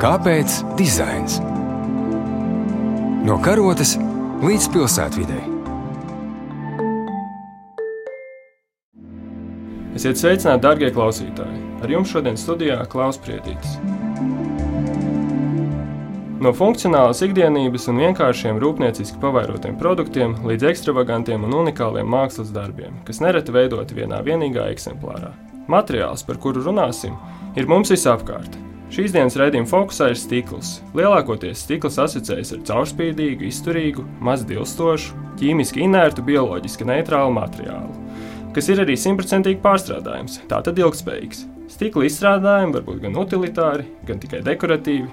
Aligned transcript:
Kāpēc 0.00 0.54
dizains? 0.78 1.34
No 3.20 3.34
karotes 3.44 3.98
līdz 4.40 4.68
pilsētvidai. 4.72 5.40
Esiet 9.98 10.16
sveicināti, 10.16 10.62
darbie 10.64 10.88
klausītāji! 10.96 11.60
Ar 11.84 11.92
jums 11.92 12.14
šodien 12.14 12.40
studijā 12.40 12.78
Klaus 12.88 13.20
Priedītis. 13.20 13.74
No 16.40 16.54
funkcionālas 16.56 17.20
ikdienības 17.28 17.90
un 17.92 18.00
vienkāršiem 18.00 18.62
rūpnieciski 18.64 19.20
pavairotiem 19.20 19.76
produktiem 19.84 20.38
līdz 20.48 20.70
ekstravagantiem 20.70 21.44
un 21.44 21.58
unikāliem 21.60 22.08
mākslas 22.08 22.56
darbiem, 22.56 22.96
kas 23.04 23.20
nereti 23.20 23.52
veidoti 23.52 24.00
vienā 24.00 24.24
vienīgā 24.24 24.70
eksemplārā. 24.72 25.34
Materiāls, 25.68 26.24
par 26.24 26.40
kuru 26.40 26.64
runāsim, 26.64 27.20
ir 27.52 27.68
mums 27.68 27.92
visapkārt, 27.92 28.56
Šīs 28.90 29.12
dienas 29.14 29.36
raidījuma 29.38 29.70
fokusā 29.70 30.08
ir 30.10 30.16
stikls. 30.18 30.80
Lielākoties 30.98 31.60
stikls 31.62 31.94
asociējas 32.02 32.50
ar 32.56 32.62
caurspīdīgu, 32.66 33.46
izturīgu, 33.46 34.02
maz 34.18 34.42
dilstošu, 34.48 35.14
ķīmiski 35.38 35.84
inertu, 35.86 36.24
bioloģiski 36.26 36.88
neitrālu 36.88 37.30
materiālu, 37.36 37.94
kas 38.56 38.66
ir 38.74 38.82
arī 38.82 38.98
simtprocentīgi 38.98 39.62
pārstrādājams, 39.62 40.40
tātad 40.50 40.82
ilgspējīgs. 40.82 41.46
Stikla 41.70 42.08
izstrādājumi 42.08 42.74
var 42.80 42.86
būt 42.88 42.98
gan 43.06 43.18
utilitāri, 43.22 43.86
gan 44.10 44.18
tikai 44.18 44.42
dekoratīvi. 44.50 45.06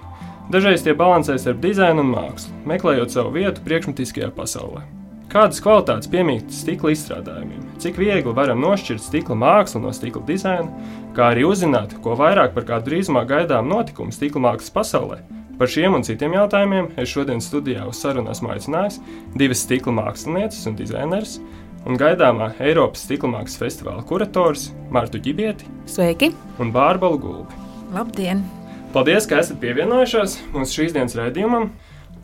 Dažreiz 0.49 0.81
tie 0.81 0.97
balansē 0.97 1.37
starp 1.37 1.61
dizainu 1.61 2.01
un 2.01 2.15
mākslu, 2.15 2.57
meklējot 2.73 3.13
savu 3.13 3.35
vietu 3.37 3.61
priekšmetiskajā 3.67 4.33
pasaulē. 4.33 4.87
Kādas 5.27 5.59
kvalitātes 5.59 6.07
piemīt 6.07 6.53
stikla 6.55 6.93
izstrādājumiem? 6.93 7.63
Cik 7.83 7.97
viegli 7.99 8.31
varam 8.31 8.61
nošķirt 8.63 9.03
stikla 9.03 9.35
mākslu 9.35 9.81
no 9.83 9.91
stikla 9.91 10.21
dizaina, 10.23 10.69
kā 11.17 11.33
arī 11.33 11.43
uzzināt, 11.43 11.97
ko 12.03 12.13
vairāk 12.15 12.53
par 12.55 12.63
kādu 12.69 12.87
drīzumā 12.87 13.25
gaidām 13.27 13.67
notikumu 13.67 14.15
stikla 14.15 14.45
mākslas 14.45 14.71
pasaulē? 14.71 15.17
Par 15.59 15.67
šiem 15.73 15.97
un 15.97 16.05
citiem 16.07 16.37
jautājumiem 16.37 16.93
es 17.01 17.11
šodien 17.11 17.43
studijā 17.43 17.83
uz 17.89 17.99
sarunu 17.99 18.31
esmu 18.31 18.53
aicinājis 18.53 19.01
divas 19.35 19.65
stikla 19.65 19.97
mākslinieces 19.99 20.69
un 20.69 20.77
dizaineris 20.79 21.39
un 21.83 21.99
gaidāmā 21.99 22.53
Eiropas 22.63 23.03
stikla 23.03 23.33
mākslas 23.33 23.59
festivāla 23.65 24.05
kurators 24.07 24.69
Martu 24.93 25.19
Čibieti 25.19 25.67
Sveiki! 25.91 26.31
un 26.61 26.71
Bārbalu 26.71 27.19
Gulbi. 27.19 27.59
Labdien! 27.91 28.45
Paldies, 28.95 29.27
ka 29.27 29.41
esat 29.43 29.59
pievienojušies 29.59 30.39
mūsu 30.55 30.79
šīs 30.79 30.95
dienas 30.95 31.17
raidījumam! 31.19 31.71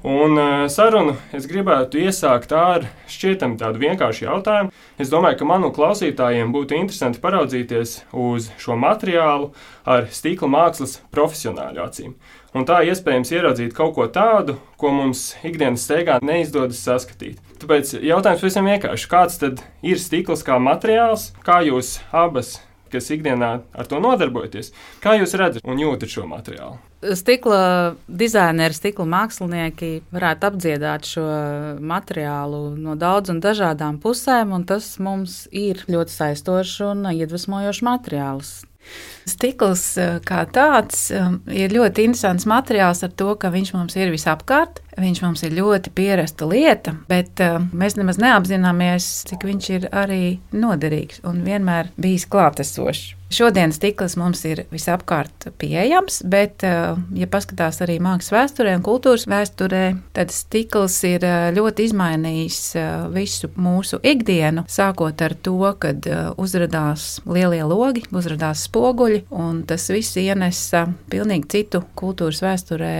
Un 0.04 0.36
uh, 0.36 0.66
sarunu 0.68 1.14
es 1.32 1.46
gribētu 1.48 2.02
iesākt 2.04 2.52
ar 2.52 2.90
šķietami 3.08 3.56
tādu 3.56 3.80
vienkāršu 3.80 4.26
jautājumu. 4.26 4.74
Es 5.00 5.08
domāju, 5.08 5.38
ka 5.40 5.48
manu 5.48 5.70
klausītājiem 5.72 6.52
būtu 6.52 6.76
interesanti 6.76 7.22
paraudzīties 7.24 7.94
uz 8.12 8.50
šo 8.60 8.76
materiālu 8.76 9.54
ar 9.88 10.10
stikla 10.12 10.50
mākslas 10.52 10.98
profesionāļu 11.16 11.86
acīm. 11.86 12.18
Un 12.52 12.68
tā 12.68 12.82
iespējams 12.84 13.32
ieraudzīt 13.32 13.72
kaut 13.78 13.96
ko 13.96 14.10
tādu, 14.12 14.58
ko 14.76 14.92
mums 14.92 15.38
ikdienas 15.40 15.88
steigā 15.88 16.20
neizdodas 16.20 16.84
saskatīt. 16.84 17.40
Tāpēc 17.64 17.96
jautājums 18.04 18.44
visam 18.44 18.68
vienkārši, 18.68 19.08
kāds 19.08 19.40
tad 19.40 19.64
ir 19.88 20.04
stikls 20.04 20.44
kā 20.44 20.60
materiāls, 20.60 21.30
kā 21.48 21.62
jūs 21.64 22.02
abas 22.12 22.58
kas 22.94 23.12
ikdienā 23.14 23.52
ar 23.74 23.90
to 23.90 24.00
nodarbojaties. 24.04 24.72
Kā 25.04 25.18
jūs 25.20 25.36
redzat 25.40 25.66
un 25.68 25.82
jūtat 25.82 26.12
šo 26.14 26.28
materiālu? 26.30 26.80
Stikla 27.04 27.96
dizaineri, 28.08 28.78
stikla 28.78 29.06
mākslinieki 29.12 29.92
varētu 30.14 30.48
apdziedāt 30.50 31.10
šo 31.10 31.26
materiālu 31.84 32.62
no 32.80 32.96
daudzām 33.00 33.42
dažādām 33.44 34.00
pusēm, 34.04 34.54
un 34.56 34.64
tas 34.70 34.94
mums 35.04 35.44
ir 35.52 35.84
ļoti 35.92 36.16
saistošs 36.16 36.78
un 36.88 37.10
iedvesmojošs 37.12 37.84
materiāls. 37.84 38.54
Stikls 39.30 39.84
eh, 40.00 40.18
kā 40.28 40.44
tāds 40.52 41.08
eh, 41.16 41.36
ir 41.64 41.76
ļoti 41.76 42.08
interesants 42.10 42.48
materiāls 42.50 43.04
ar 43.06 43.14
to, 43.16 43.32
ka 43.40 43.52
viņš 43.54 43.76
mums 43.78 43.96
ir 44.00 44.12
visapkārt. 44.14 44.83
Viņš 45.00 45.24
mums 45.24 45.42
ir 45.46 45.56
ļoti 45.58 45.94
pierasta 45.96 46.46
lieta, 46.50 46.94
bet 47.10 47.42
uh, 47.42 47.58
mēs 47.74 47.98
nemaz 47.98 48.20
neapzināmies, 48.22 49.10
cik 49.30 49.48
viņš 49.50 49.70
ir 49.74 49.90
arī 49.90 50.24
noderīgs 50.54 51.24
un 51.30 51.42
vienmēr 51.48 51.90
bijis 51.98 52.28
klātesošs. 52.30 53.14
Šodien 53.34 53.72
stikls 53.74 54.14
mums 54.20 54.44
ir 54.46 54.60
visapkārt 54.70 55.48
pieejams, 55.58 56.20
bet, 56.30 56.62
eh, 56.64 56.94
ja 57.18 57.28
paskatās 57.28 57.80
arī 57.82 57.96
mākslas 58.04 58.30
vēsturē 58.36 58.76
un 58.78 58.84
kultūras 58.86 59.26
vēsturē, 59.26 59.98
tad 60.14 60.30
stikls 60.30 61.00
ir 61.08 61.26
eh, 61.26 61.50
ļoti 61.56 61.88
izmainījis 61.88 62.60
visu 63.16 63.50
mūsu 63.58 63.98
ikdienu, 64.06 64.68
sākot 64.70 65.22
ar 65.26 65.34
to, 65.34 65.56
kad 65.82 66.06
uzrādījās 66.38 67.24
lielie 67.26 67.64
logi, 67.66 68.04
uzrādījās 68.14 68.68
spoguļi, 68.68 69.24
un 69.34 69.64
tas 69.66 69.88
viss 69.90 70.20
ienesa 70.22 70.86
pilnīgi 71.10 71.50
citu 71.56 71.82
kultūras 71.98 72.44
vēsturē 72.46 72.94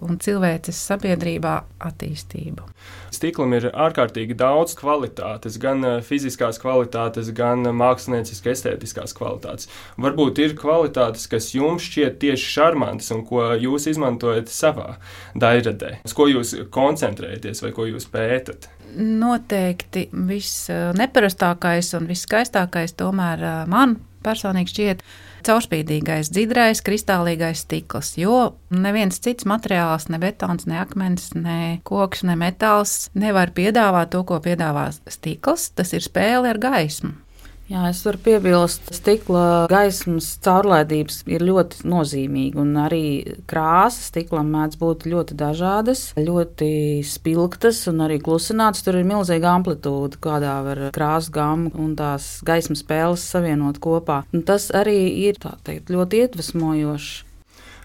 un 0.00 0.16
cilvēces 0.16 0.80
sabiedrībā 0.88 1.33
attīstību. 1.40 2.66
Stiklam 3.14 3.54
ir 3.56 3.68
ārkārtīgi 3.70 4.36
daudz 4.38 4.74
kvalitātes, 4.78 5.58
gan 5.62 5.82
fiziskās 6.04 6.60
kvalitātes, 6.62 7.30
gan 7.34 7.66
mākslinieciskas, 7.74 8.58
estētiskās 8.58 9.14
kvalitātes. 9.16 9.70
Varbūt 10.00 10.40
ir 10.44 10.56
kvalitātes, 10.58 11.26
kas 11.30 11.52
jums 11.54 11.86
šķiet 11.88 12.20
tieši 12.22 12.50
šarmantas 12.56 13.10
un 13.14 13.24
ko 13.26 13.46
jūs 13.58 13.88
izmantojat 13.90 14.52
savā 14.52 14.96
dairadē, 15.34 15.98
uz 16.04 16.16
ko 16.16 16.28
jūs 16.30 16.54
koncentrējaties 16.74 17.64
vai 17.64 17.74
ko 17.76 17.88
jūs 17.90 18.08
pētat. 18.12 18.70
Noteikti 18.94 20.08
viss 20.28 20.68
neparastākais 20.70 21.94
un 21.98 22.10
viss 22.10 22.28
skaistākais 22.28 22.94
tomēr 22.98 23.66
man 23.70 23.98
personīgi 24.24 24.74
šķiet 24.74 25.06
caurspīdīgais, 25.44 26.30
dzidrais, 26.34 26.82
kristālīgais 26.84 27.64
stikls, 27.64 28.14
jo 28.20 28.54
neviens 28.74 29.20
cits 29.24 29.48
materiāls, 29.48 30.08
ne 30.12 30.20
betons, 30.22 30.68
ne 30.70 30.80
akmens, 30.82 31.30
ne 31.34 31.58
koks, 31.86 32.24
ne 32.28 32.36
metāls 32.40 33.10
nevar 33.14 33.54
piedāvāt 33.56 34.12
to, 34.14 34.24
ko 34.28 34.40
piedāvā 34.44 34.88
stikls. 35.10 35.70
Tas 35.74 35.94
ir 35.96 36.04
spēle 36.04 36.52
ar 36.52 36.60
gaismu. 36.62 37.23
Jā, 37.64 37.86
es 37.88 38.02
varu 38.04 38.18
piebilst, 38.20 38.82
ka 38.90 38.92
stikla 38.92 39.44
gaismas 39.72 40.34
caurlaidības 40.44 41.22
ir 41.32 41.46
ļoti 41.48 41.86
nozīmīga. 41.88 42.60
Arī 42.84 43.06
krāsas 43.48 44.10
stiklam 44.10 44.50
mēdz 44.52 44.76
būt 44.82 45.06
ļoti 45.08 45.36
dažādas, 45.40 46.04
ļoti 46.18 47.00
spilgtas 47.08 47.80
un 47.88 48.04
arī 48.04 48.20
klusinātas. 48.20 48.84
Tur 48.84 49.00
ir 49.00 49.08
milzīga 49.08 49.54
amplitūda, 49.56 50.20
kādā 50.20 50.58
var 50.66 50.82
krāsas 50.92 51.32
gama 51.32 51.72
un 51.80 51.96
tās 51.96 52.42
gaismas 52.44 52.84
spēles 52.84 53.24
savienot 53.32 53.80
kopā. 53.80 54.26
Un 54.36 54.44
tas 54.44 54.68
arī 54.76 54.98
ir 55.24 55.40
teikt, 55.40 55.88
ļoti 55.88 56.26
iedvesmojoši 56.26 57.33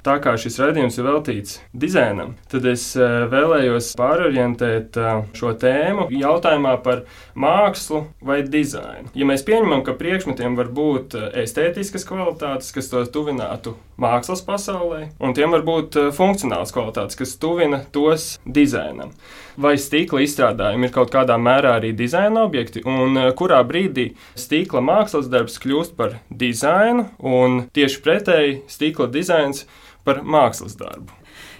tā 0.06 0.16
kā 0.24 0.36
šis 0.40 0.60
raidījums 0.62 0.98
ir 1.00 1.08
veltīts 1.08 1.58
dizainam, 1.74 2.36
tad 2.52 2.66
es 2.70 2.86
eh, 2.98 3.26
vēlējos 3.32 3.92
pārorientēt 4.00 5.00
eh, 5.00 5.10
šo 5.36 5.54
tēmu 5.60 6.08
jautājumā 6.14 6.76
par 6.86 7.04
mākslu 7.40 8.06
vai 8.26 8.42
dizainu. 8.48 9.12
Ja 9.18 9.28
mēs 9.30 9.44
pieņemam, 9.48 9.84
ka 9.88 9.98
priekšmetiem 10.00 10.58
var 10.59 10.72
būt 10.76 11.18
eh, 11.20 11.28
estētiskas 11.44 12.08
kvalitātes, 12.08 12.72
kas 12.76 12.92
tos 12.92 13.12
tuvinātu 13.14 13.76
mākslas 14.00 14.44
pasaulē, 14.48 15.09
un 15.20 15.36
tiem 15.36 15.52
var 15.56 15.66
būt 15.68 15.98
funkcionāls 16.16 16.72
kvalitātes, 16.76 17.20
kas 17.20 17.36
tuvina 17.42 17.82
tos 17.92 18.38
dizainam. 18.46 19.12
Vai 19.59 19.74
stikla 19.76 20.22
izstrādājumi 20.24 20.88
ir 20.88 20.94
kaut 20.96 21.12
kādā 21.12 21.36
mērā 21.36 21.74
arī 21.82 21.92
dizaina 21.98 22.46
objekti, 22.48 22.80
un 22.88 23.20
kurā 23.36 23.59
brīdī 23.68 24.14
stikla 24.40 24.80
mākslas 24.80 25.28
darbs 25.28 25.59
kļūst 25.59 25.98
par 26.00 26.16
dizainu, 26.32 27.09
un 27.20 27.66
tieši 27.76 28.00
pretēji 28.06 28.56
stikla 28.72 29.09
dizains 29.12 29.66
par 30.09 30.25
mākslas 30.25 30.75
darbu. 30.80 31.16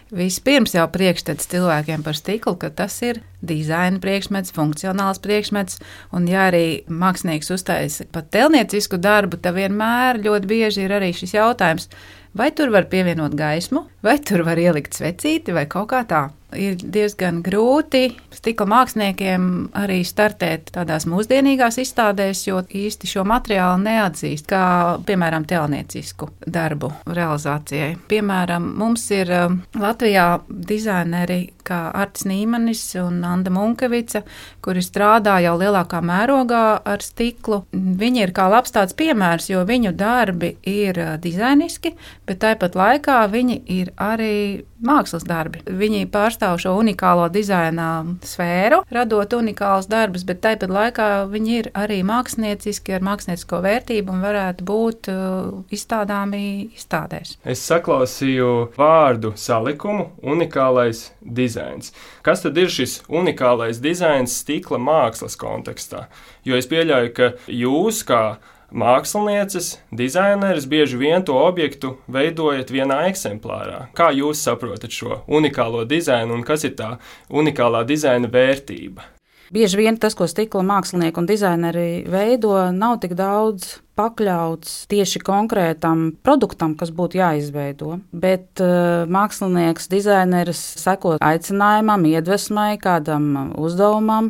Vispirms 0.10 0.72
jau 0.74 0.88
priekšstats 0.90 1.46
cilvēkiem 1.52 2.02
par 2.02 2.18
stiklu, 2.18 2.56
ka 2.58 2.72
tas 2.74 2.96
ir 3.06 3.20
dizaina 3.46 4.02
priekšmets, 4.02 4.56
funkcionāls 4.56 5.22
priekšmets, 5.22 5.78
un 6.18 6.26
ja 6.26 6.48
arī 6.48 6.82
mākslinieks 6.90 7.54
uztaisa 7.54 8.08
pat 8.10 8.32
telniecisku 8.34 8.98
darbu, 8.98 9.38
tad 9.38 9.54
vienmēr 9.60 10.18
ļoti 10.26 10.50
bieži 10.50 10.88
ir 10.88 10.96
arī 10.98 11.12
šis 11.14 11.36
jautājums, 11.38 11.92
vai 12.34 12.50
tur 12.58 12.74
var 12.74 12.90
pievienot 12.90 13.38
gaismu, 13.38 13.86
vai 14.02 14.18
tur 14.18 14.42
var 14.50 14.58
ielikt 14.58 14.98
svecīti 14.98 15.54
vai 15.54 15.68
kaut 15.70 15.92
kā 15.94 16.02
tā 16.10 16.26
ir 16.58 16.78
diezgan 16.80 17.44
grūti 17.46 18.10
stikla 18.34 18.68
māksliniekiem 18.70 19.44
arī 19.78 20.00
startēt 20.08 20.72
tādās 20.76 21.06
mūsdienīgās 21.10 21.80
izstādēs, 21.84 22.46
jo 22.48 22.62
īsti 22.64 23.10
šo 23.10 23.26
materiālu 23.28 23.82
neatzīst 23.84 24.48
kā, 24.50 24.64
piemēram, 25.06 25.46
telniecisku 25.50 26.32
darbu 26.48 26.92
realizācijai. 27.10 27.96
Piemēram, 28.10 28.72
mums 28.80 29.06
ir 29.16 29.32
um, 29.36 29.60
Latvijā 29.80 30.28
dizaineri 30.48 31.50
kā 31.70 31.92
Artis 31.94 32.26
Nīmanis 32.26 32.82
un 33.02 33.20
Anda 33.28 33.52
Munkevica, 33.54 34.24
kuri 34.66 34.82
strādā 34.82 35.36
jau 35.44 35.54
lielākā 35.60 36.00
mērogā 36.02 36.64
ar 36.82 37.06
stiklu. 37.06 37.62
Viņi 37.74 38.24
ir 38.26 38.34
kā 38.34 38.48
labs 38.50 38.74
tāds 38.74 38.96
piemērs, 38.98 39.52
jo 39.52 39.62
viņu 39.68 39.94
darbi 40.00 40.56
ir 40.70 40.98
uh, 40.98 41.14
dizainiski, 41.22 41.94
bet 42.30 42.42
tāpat 42.46 42.78
laikā 42.80 43.20
viņi 43.30 43.62
ir 43.76 43.94
arī 44.02 44.64
mākslas 44.86 45.28
darbi. 45.28 45.62
Viņi 45.68 46.08
pārstāv 46.10 46.39
pārstāv 46.40 46.60
šo 46.62 46.76
unikālo 46.80 47.28
dizaina 47.30 48.06
sfēru, 48.24 48.84
radot 48.92 49.34
unikālus 49.34 49.90
darbus, 49.90 50.24
bet 50.24 50.42
tāpat 50.42 50.72
laikā 50.72 51.28
viņi 51.30 51.58
ir 51.60 51.70
arī 51.76 52.02
mākslinieciski 52.04 52.96
ar 52.96 53.04
māksliniecisko 53.04 53.60
vērtību 53.64 54.14
un 54.14 54.22
varētu 54.24 54.64
būt 54.64 55.10
uh, 55.12 55.64
izstādāmi 55.72 56.72
izstādēs. 56.76 57.38
Es 57.44 57.64
saklausīju 57.68 58.72
vārdu 58.78 59.34
salikumu 59.36 60.12
unikālais 60.24 61.10
dizains. 61.22 61.92
Kas 62.24 62.46
tad 62.46 62.58
ir 62.58 62.72
šis 62.72 63.02
unikālais 63.10 63.82
dizains 63.84 64.40
stikla 64.40 64.80
mākslas 64.80 65.36
kontekstā? 65.40 66.08
Jo 66.48 66.56
es 66.56 66.70
pieļauju, 66.72 67.12
ka 67.16 67.34
jūs 67.52 68.06
kā 68.08 68.40
mākslinieces, 68.72 69.78
dizaineris 69.92 70.68
bieži 70.70 70.98
vien 71.00 71.24
to 71.26 71.38
objektu 71.38 71.96
veidojat 72.12 72.72
vienā 72.74 73.04
eksemplārā. 73.10 73.88
Kā 73.98 74.12
jūs 74.16 74.42
saprotat 74.46 74.94
šo 74.94 75.22
unikālo 75.28 75.86
dizainu 75.90 76.38
un 76.38 76.44
kas 76.48 76.68
ir 76.68 76.76
tā 76.80 76.96
unikālā 77.30 77.86
dizaina 77.88 78.30
vērtība? 78.32 79.08
Bieži 79.50 79.80
vien 79.80 79.96
tas, 79.98 80.14
ko 80.14 80.28
stikla 80.30 80.62
mākslinieki 80.62 81.18
un 81.18 81.26
dizaineri 81.26 82.04
veido, 82.06 82.54
nav 82.70 83.00
tik 83.02 83.16
daudz 83.18 83.80
pakļauts 83.98 84.84
tieši 84.92 85.22
konkrētam 85.26 86.04
produktam, 86.24 86.76
kas 86.78 86.94
būtu 86.94 87.18
jāizveido. 87.18 87.98
Bet 88.14 88.62
uh, 88.62 89.10
mākslinieks, 89.10 89.90
dizaineris 89.90 90.62
seko 90.84 91.18
aicinājumam, 91.18 92.06
iedvesmai, 92.12 92.76
kādam 92.84 93.56
uzdevumam 93.58 94.30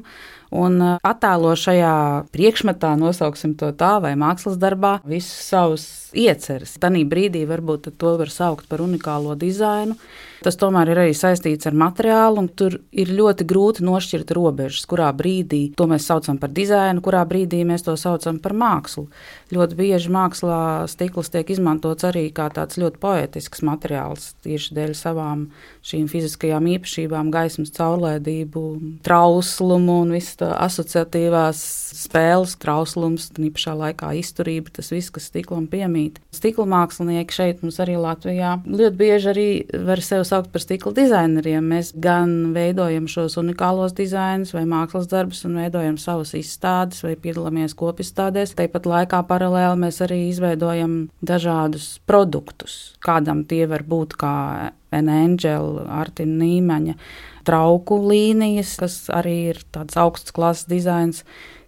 un 0.55 0.79
uh, 0.81 0.95
attēlo 1.05 1.53
šajā 1.57 1.93
priekšmetā, 2.33 2.95
nosauksim 2.99 3.55
to 3.59 3.71
tā, 3.77 3.97
vai 4.03 4.15
mākslas 4.19 4.57
darbā, 4.61 4.97
visus 5.07 5.45
savus 5.49 5.85
ieceres. 6.17 6.77
Tanī 6.81 7.05
brīdī 7.09 7.45
varbūt 7.49 7.91
to 8.01 8.15
var 8.21 8.33
saukt 8.33 8.69
par 8.69 8.83
unikālo 8.85 9.37
dizainu. 9.39 9.97
Tas 10.45 10.55
tomēr 10.59 10.93
ir 10.93 11.01
arī 11.03 11.15
saistīts 11.17 11.67
ar 11.67 11.75
materiālu, 11.75 12.43
un 12.43 12.47
tur 12.47 12.77
ir 12.91 13.11
ļoti 13.11 13.45
grūti 13.49 13.83
nošķirt 13.83 14.31
robežas, 14.35 14.85
kurā 14.89 15.09
brīdī 15.15 15.61
to 15.77 15.87
mēs 15.89 16.07
saucam 16.07 16.39
par 16.39 16.53
dizainu, 16.55 17.03
kurā 17.03 17.25
brīdī 17.27 17.61
mēs 17.67 17.83
to 17.87 17.95
saucam 17.99 18.39
par 18.39 18.55
mākslu. 18.55 19.07
Ļoti 19.51 19.77
bieži 19.79 20.13
mākslā 20.13 20.61
stikls 20.91 21.31
tiek 21.33 21.49
izmantots 21.51 22.07
arī 22.07 22.27
kā 22.35 22.47
tāds 22.53 22.79
ļoti 22.79 23.01
poetisks 23.01 23.63
materiāls, 23.65 24.33
tieši 24.45 24.77
dēļ 24.77 24.95
savām 24.97 25.47
šīm 25.85 26.07
fiziskajām 26.11 26.69
īpašībām, 26.75 27.31
gaismas 27.33 27.73
caurlaidību, 27.75 28.63
trauslumu 29.05 29.99
un 30.05 30.15
visas 30.15 30.39
asociatīvās 30.39 31.59
spēles, 31.99 32.55
trauslums, 32.61 33.29
un 33.35 33.49
īpašā 33.49 33.75
laikā 33.79 34.13
izturība, 34.19 34.71
tas 34.79 34.91
viss, 34.93 35.11
kas 35.13 35.27
stiklam 35.31 35.67
piemīt. 35.71 36.19
Stikla 36.35 36.67
mākslinieki 36.69 37.35
šeit 37.35 37.63
mums 37.65 37.79
arī 37.83 37.97
Latvijā 37.99 38.55
ļoti 38.69 38.99
bieži 38.99 39.31
arī 39.33 39.47
var 39.87 40.01
sev 40.05 40.25
saukt 40.29 40.51
par 40.53 40.63
stikla 40.63 40.93
dizaineriem. 40.97 41.65
Mēs 41.73 41.91
gan 41.97 42.53
veidojam 42.55 43.07
šos 43.09 43.37
unikālos 43.41 43.95
dizainus 43.97 44.53
vai 44.55 44.63
mākslas 44.69 45.09
darbus 45.11 45.43
un 45.47 45.57
veidojam 45.59 45.97
savas 46.01 46.35
izstādes 46.37 47.03
vai 47.05 47.15
piedalāmies 47.19 47.75
kopizstādēs. 47.79 48.55
Tāpat 48.59 48.89
laikā 48.89 49.21
paralēli 49.29 49.83
mēs 49.83 50.01
arī 50.05 50.21
izveidojam 50.29 50.97
dažādus 51.25 51.97
produktus. 52.09 52.79
Kādam 53.03 53.43
tie 53.49 53.65
var 53.69 53.85
būt 53.89 54.17
kā 54.21 54.35
N-Angela, 54.95 55.85
Artina 55.99 56.39
Nīmeņa, 56.43 56.97
trauku 57.49 57.99
līnijas, 58.09 58.75
kas 58.81 58.99
arī 59.13 59.37
ir 59.53 59.63
tāds 59.73 59.97
augsts 59.99 60.33
klases 60.35 60.69
dizains 60.69 61.23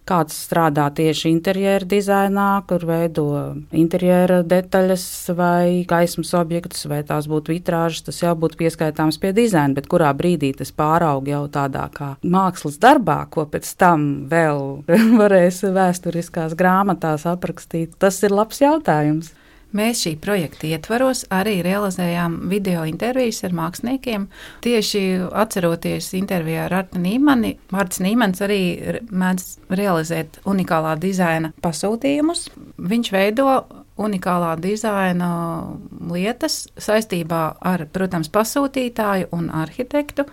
Kāds 0.08 0.34
strādā 0.48 0.88
tieši 0.90 1.30
interjera 1.30 1.86
dizainā, 1.86 2.46
kur 2.66 2.82
veido 2.88 3.26
interjera 3.70 4.40
detaļas 4.42 5.04
vai 5.38 5.84
gaismas 5.88 6.32
objektus, 6.34 6.88
vai 6.90 7.02
tās 7.06 7.28
būtu 7.30 7.54
vitrāžas, 7.54 8.02
tas 8.08 8.18
jau 8.24 8.32
būtu 8.38 8.58
pieskaitāms 8.64 9.20
pie 9.22 9.30
dizaina, 9.36 9.76
bet 9.78 9.86
kurā 9.92 10.10
brīdī 10.18 10.50
tas 10.58 10.74
pāraug 10.74 11.30
jau 11.30 11.44
tādā 11.54 11.86
kā 11.94 12.14
mākslas 12.26 12.80
darbā, 12.82 13.20
ko 13.30 13.46
pēc 13.52 13.70
tam 13.78 14.08
vēl 14.32 14.82
varēs 15.20 15.62
vēsturiskās 15.70 16.58
grāmatās 16.58 17.28
aprakstīt. 17.30 17.94
Tas 18.02 18.18
ir 18.26 18.34
labs 18.34 18.58
jautājums. 18.64 19.30
Mēs 19.72 20.02
šī 20.04 20.10
projekta 20.20 20.68
ietvaros 20.68 21.24
arī 21.32 21.62
realizējām 21.64 22.34
video 22.50 22.84
intervijas 22.88 23.40
ar 23.46 23.54
māksliniekiem. 23.56 24.26
Tieši 24.64 25.02
atceroties 25.42 26.10
interviju 26.18 26.60
ar 26.66 26.76
Artu 26.82 27.00
Nīmani, 27.00 27.54
Mārcis 27.72 28.02
Nīmans 28.04 28.44
arī 28.44 28.60
mēdz 29.08 29.46
realizēt 29.72 30.42
unikālā 30.44 30.92
dizaina 31.00 31.54
pasūtījumus. 31.64 32.50
Viņš 32.92 33.12
veido 33.16 33.48
unikālā 34.02 34.54
dizaina 34.60 35.32
lietas 36.12 36.66
saistībā 36.76 37.44
ar, 37.72 37.86
protams, 37.92 38.28
pasūtītāju 38.32 39.32
un 39.32 39.48
arhitektu, 39.62 40.28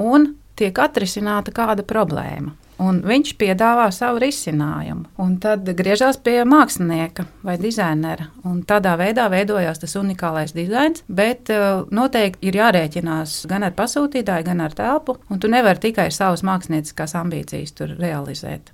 un 0.00 0.34
tiek 0.60 0.84
atrisināta 0.84 1.54
kāda 1.56 1.86
problēma 1.86 2.58
un 2.82 3.00
viņš 3.06 3.34
piedāvā 3.40 3.86
savu 3.94 4.20
risinājumu. 4.22 5.06
Un 5.22 5.36
tad 5.42 5.68
griežās 5.78 6.18
pie 6.22 6.42
mākslinieka 6.48 7.26
vai 7.44 7.56
dizainera, 7.60 8.28
un 8.48 8.62
tādā 8.66 8.94
veidā 9.00 9.26
veidojās 9.32 9.80
tas 9.82 9.96
unikālais 9.98 10.54
dizains. 10.56 11.02
Bet 11.08 11.50
uh, 11.52 11.84
noteikti 11.94 12.48
ir 12.48 12.58
jārēķinās 12.60 13.42
gan 13.50 13.66
ar 13.66 13.74
pasūtītāju, 13.78 14.46
gan 14.46 14.62
ar 14.64 14.74
telpu, 14.76 15.18
un 15.30 15.42
tu 15.42 15.50
nevari 15.50 15.82
tikai 15.82 16.08
savas 16.14 16.44
mākslinieckās 16.46 17.16
ambīcijas 17.18 17.74
tur 17.78 17.94
realizēt. 17.98 18.72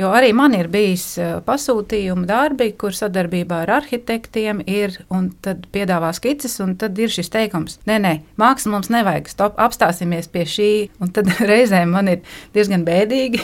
Jo 0.00 0.12
arī 0.16 0.32
man 0.36 0.54
ir 0.56 0.70
bijis 0.72 1.06
uh, 1.20 1.38
pasūtījuma 1.44 2.28
darbi, 2.28 2.70
kur 2.80 2.96
sadarbībā 2.96 3.62
ar 3.64 3.74
arhitektiem 3.80 4.62
ir, 4.68 5.00
un 5.12 5.30
tad 5.44 5.66
piedāvā 5.72 6.12
skices, 6.16 6.58
un 6.64 6.76
tad 6.80 6.98
ir 7.00 7.12
šis 7.12 7.32
teikums, 7.32 7.80
nē, 7.88 8.00
nē, 8.04 8.14
māksla 8.40 8.74
mums 8.76 8.92
nevajag, 8.92 9.32
stop, 9.32 9.60
apstāsimies 9.60 10.30
pie 10.32 10.46
šī, 10.48 10.72
un 11.00 11.12
tad 11.16 11.32
reizēm 11.52 11.96
man 11.96 12.14
ir 12.16 12.36
diezgan 12.56 12.84
bēdīgi, 12.88 13.42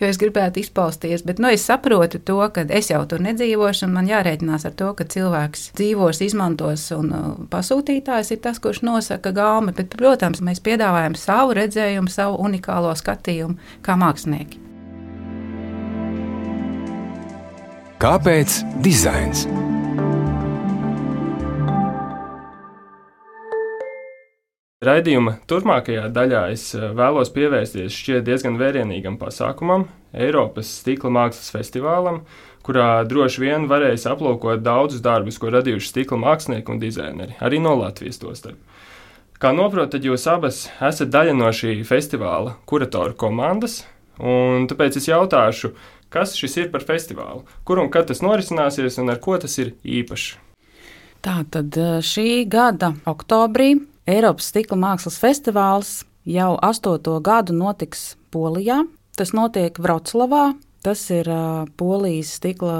jo 0.00 0.08
es 0.08 0.20
gribētu 0.20 0.62
izpausties. 0.62 1.24
Bet 1.26 1.40
nu, 1.42 1.50
es 1.52 1.66
saprotu 1.66 2.20
to, 2.20 2.38
ka 2.54 2.66
es 2.68 2.90
jau 2.92 3.02
tur 3.08 3.22
nedzīvošu, 3.24 3.86
un 3.88 3.96
man 3.96 4.10
jārēķinās 4.10 4.68
ar 4.68 4.76
to, 4.78 4.92
ka 4.98 5.08
cilvēks 5.12 5.70
dzīvos, 5.78 6.22
izmantos, 6.26 6.88
un 6.96 7.12
uh, 7.12 7.28
pasūtītājs 7.52 8.34
ir 8.34 8.42
tas, 8.44 8.60
kurš 8.62 8.82
nosaka 8.86 9.34
gāmi. 9.36 9.74
Bet, 9.76 9.92
protams, 9.96 10.42
mēs 10.44 10.62
piedāvājam 10.64 11.18
savu 11.18 11.56
redzējumu, 11.60 12.12
savu 12.12 12.40
unikālo 12.46 12.94
skatījumu 12.96 13.58
kā 13.86 13.98
mākslinieki. 14.00 14.62
Kāpēc 17.96 18.60
dizains? 18.84 19.46
Raidījuma 24.86 25.40
turpmākajā 25.50 26.04
daļā 26.14 26.40
es 26.54 26.68
eh, 26.76 26.82
vēlos 26.94 27.32
pievērsties 27.34 27.94
šķiet 27.96 28.26
diezgan 28.28 28.58
vērienīgam 28.60 29.16
pasākumam, 29.18 29.88
Eiropas 30.14 30.68
stikla 30.78 31.10
mākslas 31.10 31.48
festivālam, 31.50 32.20
kurā 32.62 33.00
droši 33.08 33.42
vien 33.42 33.66
varēs 33.70 34.04
aplūkot 34.06 34.62
daudzus 34.62 35.02
darbus, 35.02 35.40
ko 35.42 35.50
radījuši 35.50 35.90
stikla 35.90 36.20
mākslinieki 36.22 36.70
un 36.70 36.78
dizaineri, 36.82 37.34
arī 37.42 37.58
no 37.64 37.72
Latvijas 37.80 38.22
tostarp. 38.22 38.60
Kā 39.42 39.50
noprotat, 39.56 40.06
jūs 40.06 40.28
abas 40.30 40.62
esat 40.78 41.10
daļa 41.10 41.34
no 41.34 41.50
šī 41.50 41.80
festivāla 41.88 42.54
kuratoru 42.70 43.18
komandas, 43.18 43.80
un 44.22 44.68
tāpēc 44.70 45.00
es 45.02 45.10
jautāšu, 45.10 45.72
kas 46.14 46.36
šis 46.38 46.56
ir 46.62 46.70
par 46.70 46.86
festivālu, 46.86 47.42
kur 47.66 47.82
un 47.82 47.90
kad 47.90 48.06
tas 48.12 48.22
norisināsies 48.22 49.02
un 49.02 49.10
ar 49.16 49.18
ko 49.24 49.34
tas 49.42 49.58
ir 49.58 49.74
īpašs. 49.82 50.30
Tā 51.26 51.40
tad 51.50 51.74
eh, 51.74 51.98
šī 52.06 52.46
gada 52.46 52.94
oktobrī 53.10 53.74
Eiropas 54.06 54.52
stikla 54.52 54.76
mākslas 54.78 55.16
festivāls 55.18 56.04
jau 56.30 56.52
astoto 56.62 57.16
gadu 57.18 57.56
notiks 57.56 58.14
Polijā. 58.30 58.84
Tas 59.18 59.32
notiek 59.34 59.78
Vroclavā. 59.82 60.52
Tas 60.86 61.00
ir 61.10 61.26
uh, 61.26 61.64
polijas 61.74 62.36
stikla 62.38 62.76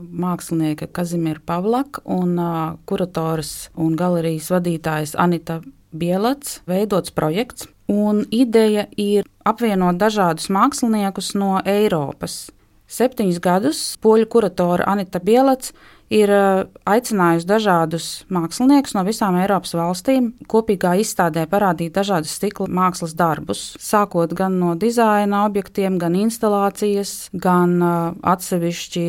mākslinieka 0.00 0.86
Kazimira 0.88 1.42
Pavlaka 1.44 2.00
un 2.08 2.38
uh, 2.40 2.78
kurators 2.88 3.68
un 3.76 3.92
galerijas 3.98 4.48
vadītājs 4.54 5.12
Anita 5.20 5.58
Bielats 5.92 6.62
veidots 6.64 7.12
projekts. 7.12 7.68
Un 7.92 8.22
ideja 8.32 8.86
ir 8.96 9.28
apvienot 9.44 10.00
dažādus 10.00 10.48
māksliniekus 10.48 11.34
no 11.36 11.58
Eiropas. 11.68 12.46
Septiņus 12.88 13.42
gadus 13.44 13.82
poļu 14.00 14.30
kuratore 14.32 14.88
Anita 14.88 15.20
Bielats 15.20 15.74
ir 16.12 16.30
aicinājusi 16.88 17.48
dažādus 17.48 18.06
māksliniekus 18.32 18.94
no 18.96 19.04
visām 19.06 19.38
Eiropas 19.40 19.72
valstīm 19.78 20.32
kopīgā 20.50 20.94
izstādē 21.00 21.46
parādīt 21.50 21.96
dažādus 21.96 22.34
stikla 22.36 22.68
mākslas 22.68 23.16
darbus, 23.16 23.64
sākot 23.80 24.34
gan 24.36 24.58
no 24.60 24.74
dizaina 24.78 25.44
objektiem, 25.48 25.98
gan 26.02 26.16
instalācijas, 26.18 27.30
gan 27.32 27.78
atsevišķi 27.82 29.06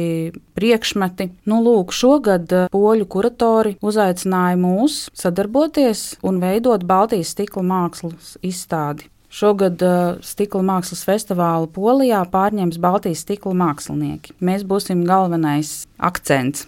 priekšmeti. 0.56 1.30
Nu, 1.50 1.60
lūk, 1.66 1.94
šogad 1.96 2.52
poļu 2.74 3.10
kuratori 3.10 3.78
uzaicināja 3.84 4.60
mūs 4.62 5.08
sadarboties 5.18 6.14
un 6.24 6.40
veidot 6.44 6.86
Baltijas 6.88 7.34
stikla 7.36 7.66
mākslas 7.68 8.38
izstādi. 8.46 9.10
Šogad 9.34 9.82
stikla 10.22 10.62
mākslas 10.62 11.02
festivālu 11.08 11.66
Polijā 11.74 12.20
pārņems 12.30 12.78
Baltijas 12.78 13.24
stikla 13.26 13.56
mākslinieki. 13.64 14.36
Mēs 14.46 14.62
būsim 14.70 15.02
galvenais 15.10 15.88
akcents 15.98 16.68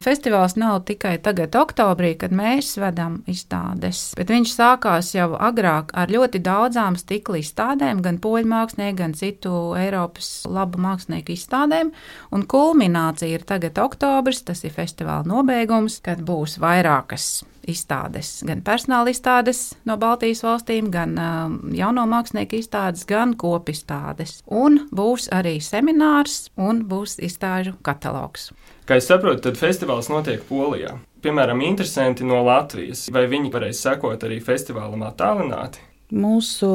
Festivāls 0.00 0.54
nav 0.56 0.78
tikai 0.88 1.18
tagad, 1.20 1.52
oktobrī, 1.60 2.14
kad 2.16 2.32
mēs 2.32 2.70
vedam 2.80 3.18
izstādes, 3.28 3.98
bet 4.16 4.30
viņš 4.32 4.54
sākās 4.54 5.10
jau 5.12 5.34
agrāk 5.36 5.92
ar 5.92 6.08
ļoti 6.08 6.40
daudzām 6.40 6.96
stikla 6.96 7.42
izstādēm, 7.42 8.00
gan 8.06 8.16
poļu 8.24 8.48
mākslinieku, 8.48 8.96
gan 9.02 9.12
citu 9.18 9.52
Eiropas 9.76 10.30
labu 10.48 10.80
mākslinieku 10.80 11.36
izstādēm. 11.36 11.92
Un 12.32 12.46
kulminācija 12.48 13.28
ir 13.36 13.44
tagad 13.44 13.76
oktobris, 13.84 14.40
tas 14.48 14.64
ir 14.64 14.72
festivāla 14.72 15.28
nobeigums, 15.28 16.00
kad 16.00 16.24
būs 16.24 16.56
vairākas 16.64 17.28
izstādes, 17.68 18.38
gan 18.48 18.64
personāla 18.64 19.12
izstādes 19.12 19.74
no 19.84 19.98
Baltijas 20.00 20.40
valstīm, 20.46 20.88
gan 20.92 21.12
uh, 21.20 21.52
jauno 21.76 22.06
mākslinieku 22.08 22.56
izstādes, 22.60 23.04
gan 23.04 23.36
kopistādes. 23.36 24.40
Un 24.46 24.86
būs 24.96 25.28
arī 25.36 25.58
seminārs 25.60 26.46
un 26.56 26.86
būs 26.88 27.18
izstāžu 27.20 27.76
katalogs. 27.84 28.50
Kā 28.88 28.96
es 28.98 29.06
saprotu, 29.06 29.44
tad 29.44 29.54
festivāls 29.54 29.89
notiek 30.12 30.42
Polijā. 30.48 30.96
Piemēram, 31.20 31.60
interesanti 31.66 32.24
no 32.24 32.40
Latvijas. 32.46 33.08
Vai 33.12 33.26
viņi 33.28 33.52
varēs 33.52 33.82
sekot 33.84 34.22
arī 34.24 34.38
festivālam 34.44 35.02
attālināti? 35.04 35.82
Mūsu 36.10 36.70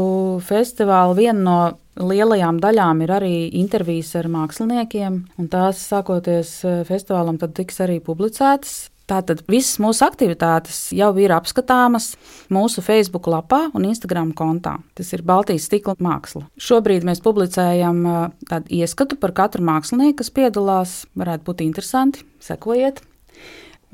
festivāla 0.46 1.16
viena 1.18 1.42
no 1.44 2.06
lielajām 2.08 2.60
daļām 2.64 3.02
ir 3.04 3.14
arī 3.18 3.36
intervijas 3.60 4.14
ar 4.20 4.30
māksliniekiem, 4.32 5.22
un 5.40 5.50
tās 5.52 5.82
sākoties 5.90 6.58
eh, 6.68 6.84
festivālam, 6.88 7.40
tad 7.42 7.56
tiks 7.58 7.82
arī 7.84 8.00
publicētas. 8.04 8.78
Tātad 9.06 9.44
visas 9.46 9.78
mūsu 9.78 10.02
aktivitātes 10.08 10.88
jau 10.98 11.12
ir 11.22 11.34
apskatāmas 11.36 12.16
mūsu 12.54 12.82
Facebook 12.86 13.28
lapā 13.30 13.68
un 13.78 13.86
Instagram 13.86 14.32
kontā. 14.38 14.80
Tas 14.98 15.12
ir 15.14 15.22
Baltijas 15.26 15.68
stikla 15.70 15.94
māksla. 16.02 16.48
Šobrīd 16.58 17.06
mēs 17.06 17.22
publicējam 17.26 18.02
tādu 18.50 18.80
ieskatu 18.82 19.20
par 19.22 19.36
katru 19.38 19.66
mākslinieku, 19.68 20.24
kas 20.24 20.34
piedalās. 20.34 20.96
Varētu 21.14 21.46
būt 21.46 21.62
interesanti, 21.68 22.26
sekojiet. 22.42 23.04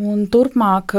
Un 0.02 0.24
turpmāk, 0.32 0.96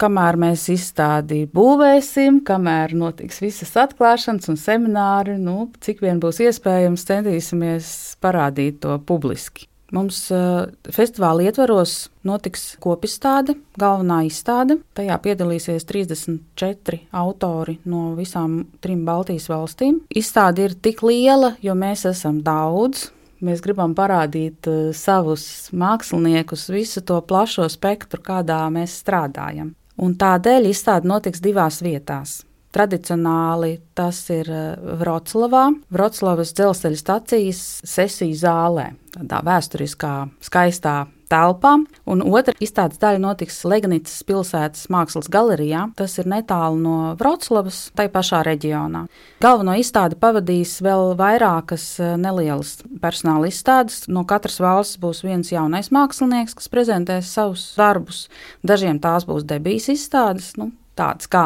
kamēr 0.00 0.38
mēs 0.40 0.68
izstādi 0.72 1.42
būvēsim, 1.52 2.38
kamēr 2.46 2.94
notiks 2.96 3.42
visas 3.42 3.74
atklāšanas 3.82 4.48
un 4.48 4.56
semināri, 4.60 5.34
nu, 5.42 5.66
cik 5.84 6.00
vien 6.06 6.22
būs 6.22 6.40
iespējams, 6.46 7.04
centīsimies 7.10 7.90
parādīt 8.24 8.80
to 8.86 8.96
publiski. 9.04 9.67
Mums 9.94 10.18
uh, 10.34 10.66
festivāla 10.92 11.46
ietvaros 11.48 12.10
notiks 12.28 12.74
kopizstāde, 12.82 13.54
galvenā 13.80 14.20
izstāde. 14.28 14.76
Tajā 14.98 15.16
piedalīsies 15.24 15.86
34 15.88 16.98
autori 17.16 17.78
no 17.88 18.12
visām 18.18 18.60
trim 18.84 19.06
Baltijas 19.08 19.48
valstīm. 19.48 20.02
Izstāde 20.12 20.66
ir 20.68 20.76
tik 20.76 21.00
liela, 21.06 21.54
jo 21.64 21.76
mēs 21.78 22.04
esam 22.10 22.42
daudz. 22.44 23.08
Mēs 23.40 23.62
gribam 23.64 23.94
parādīt 23.96 24.68
uh, 24.68 24.90
savus 24.92 25.70
māksliniekus, 25.72 26.68
visu 26.74 27.00
to 27.06 27.22
plašo 27.24 27.70
spektru, 27.72 28.20
kādā 28.24 28.60
mēs 28.74 28.98
strādājam. 29.00 29.72
Un 29.98 30.12
tādēļ 30.18 30.68
izstāde 30.68 31.08
notiks 31.08 31.40
divās 31.42 31.80
vietās. 31.82 32.42
Tradicionāli 32.78 33.72
tas 33.98 34.20
ir 34.30 34.46
Vroclavā, 35.00 35.64
Vroclavas 35.90 36.52
dzelzceļa 36.54 36.98
stacijas 37.00 37.62
sesiju 37.82 38.36
zālē, 38.38 38.92
tādā 39.16 39.40
vēsturiskā, 39.42 40.12
skaistā 40.46 41.00
telpā, 41.26 41.74
un 42.06 42.22
otra 42.22 42.54
izstādes 42.62 43.00
daļa 43.02 43.18
notiks 43.24 43.60
Legnītas 43.66 44.14
pilsētas 44.28 44.86
mākslas 44.94 45.26
galerijā. 45.32 45.88
Tas 45.98 46.14
ir 46.22 46.30
netālu 46.30 46.78
no 46.84 46.96
Vroclavas, 47.18 47.88
tai 47.98 48.06
pašā 48.14 48.44
reģionā. 48.46 49.08
Galveno 49.42 49.74
izstādi 49.82 50.18
pavadīs 50.22 50.78
vēl 50.84 51.16
vairākas 51.18 51.90
nelielas 52.22 52.76
personāla 53.02 53.50
izstādes. 53.50 54.04
No 54.06 54.22
katras 54.22 54.60
valsts 54.62 55.02
būs 55.02 55.24
viens 55.26 55.50
jaunais 55.50 55.90
mākslinieks, 55.90 56.54
kas 56.58 56.70
prezentēs 56.72 57.34
savus 57.34 57.72
darbus. 57.78 58.26
Dažiem 58.62 59.02
tās 59.02 59.26
būs 59.28 59.46
debijas 59.50 59.90
izstādes. 59.92 60.54
Nu, 60.60 60.70
tāds 60.98 61.30
kā 61.30 61.44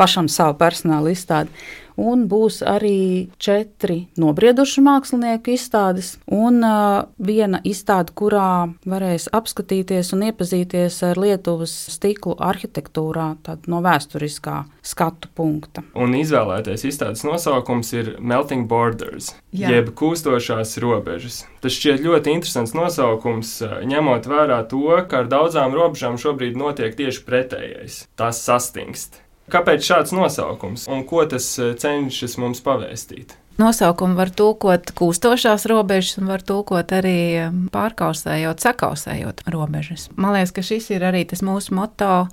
pašam 0.00 0.30
savu 0.32 0.56
personāla 0.60 1.12
izstādi. 1.14 1.52
Un 2.00 2.26
būs 2.30 2.60
arī 2.66 3.30
četri 3.38 4.08
nobrieduši 4.18 4.82
mākslinieku 4.82 5.54
izstādes, 5.54 6.14
un 6.26 6.58
uh, 6.66 7.06
viena 7.22 7.60
izstāde, 7.62 8.14
kurā 8.18 8.74
varēs 8.88 9.28
apskatīties 9.34 10.10
un 10.16 10.26
iepazīties 10.30 11.00
ar 11.06 11.20
Lietuvas 11.20 11.74
stiklu 11.94 12.34
arhitektūrā, 12.42 13.28
no 13.70 13.82
vēsturiskā 13.84 14.64
skatu 14.84 15.30
punkta. 15.36 15.84
Un 15.94 16.16
izvēlētais 16.18 16.84
izstādes 16.88 17.24
nosaukums 17.26 17.92
ir 17.94 18.14
Melting 18.18 18.66
Borders, 18.68 19.32
Jā. 19.54 19.70
jeb 19.76 19.94
kūstošās 19.96 20.76
robežas. 20.82 21.44
Tas 21.64 21.78
šķiet 21.78 22.02
ļoti 22.04 22.34
interesants 22.34 22.74
nosaukums, 22.76 23.56
ņemot 23.88 24.28
vērā 24.28 24.60
to, 24.68 24.86
ka 25.08 25.22
ar 25.22 25.30
daudzām 25.30 25.76
robežām 25.76 26.18
šobrīd 26.20 26.58
notiek 26.60 26.96
tieši 26.98 27.24
pretējais- 27.24 28.04
tās 28.20 28.42
sastingst. 28.44 29.23
Kāpēc 29.52 29.84
šāds 29.84 30.14
nosaukums 30.16 30.86
un 30.90 31.04
ko 31.08 31.24
tas 31.28 31.46
eh, 31.60 31.74
cenšas 31.78 32.38
mums 32.40 32.62
pavēstīt? 32.64 33.36
Nosaukumu 33.54 34.16
var 34.18 34.32
tulkot 34.34 34.88
kūstošās 34.98 35.68
robežas, 35.70 36.16
un 36.18 36.26
var 36.32 36.42
tulkot 36.42 36.90
arī 36.96 37.52
pārkausējot, 37.70 38.64
sakausējot 38.64 39.44
robežas. 39.54 40.08
Man 40.18 40.34
liekas, 40.34 40.50
ka 40.56 40.64
šis 40.66 40.88
ir 40.90 41.04
arī 41.06 41.20
tas 41.30 41.44
mūsu 41.46 41.76
moto, 41.78 42.24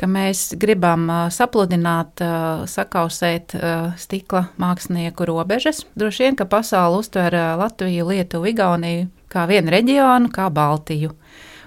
ka 0.00 0.08
mēs 0.08 0.54
gribam 0.56 1.04
uh, 1.12 1.26
sapludināt, 1.28 2.24
uh, 2.24 2.64
sakausēt 2.64 3.52
stikla 4.00 4.46
mākslinieku 4.62 5.28
robežas. 5.28 5.84
Droši 5.92 6.24
vien, 6.24 6.40
ka 6.40 6.48
pasauli 6.48 7.02
uztver 7.04 7.36
Latviju, 7.60 8.08
Lietuvu, 8.08 8.48
Igauniju 8.54 9.10
kā 9.32 9.46
vienu 9.48 9.72
reģionu, 9.72 10.30
kā 10.32 10.48
Baltiju. 10.52 11.12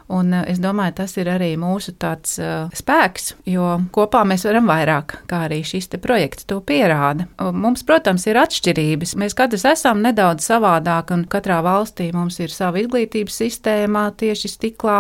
Un 0.08 0.34
eh, 0.34 0.44
es 0.52 0.60
domāju, 0.62 0.96
tas 1.02 1.16
ir 1.18 1.30
arī 1.32 1.54
mūsu 1.58 1.96
tāds 1.98 2.38
uh, 2.42 2.70
spēks, 2.76 3.32
jo 3.50 3.66
kopā 3.96 4.22
mēs 4.28 4.46
varam 4.46 4.68
vairāk, 4.70 5.18
kā 5.30 5.46
arī 5.48 5.62
šis 5.66 5.90
projekts 6.02 6.46
to 6.50 6.60
pierāda. 6.62 7.28
Mums, 7.40 7.86
protams, 7.88 8.26
ir 8.28 8.38
atšķirības. 8.42 9.16
Mēs 9.22 9.36
katrs 9.38 9.66
esam 9.70 10.04
nedaudz 10.06 10.46
savādāk, 10.46 11.14
un 11.16 11.26
katrā 11.30 11.62
valstī 11.66 12.12
mums 12.14 12.38
ir 12.44 12.54
sava 12.54 12.82
izglītības 12.82 13.40
sistēma 13.42 14.08
tieši 14.18 14.52
stiklā, 14.52 15.00